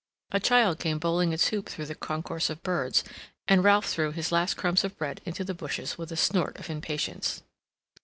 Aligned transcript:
A 0.31 0.39
child 0.39 0.79
came 0.79 0.97
bowling 0.97 1.31
its 1.31 1.49
hoop 1.49 1.69
through 1.69 1.85
the 1.85 1.93
concourse 1.93 2.49
of 2.49 2.63
birds, 2.63 3.03
and 3.47 3.63
Ralph 3.63 3.85
threw 3.85 4.11
his 4.11 4.31
last 4.31 4.57
crumbs 4.57 4.83
of 4.83 4.97
bread 4.97 5.21
into 5.25 5.43
the 5.43 5.53
bushes 5.53 5.95
with 5.95 6.11
a 6.11 6.17
snort 6.17 6.57
of 6.57 6.71
impatience. 6.71 7.43